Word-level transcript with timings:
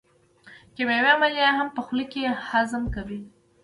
کیمیاوي 0.75 1.11
عملیې 1.15 1.49
هم 1.57 1.67
په 1.75 1.81
خوله 1.85 2.05
کې 2.11 2.21
هضم 2.49 2.83
کوي. 2.95 3.19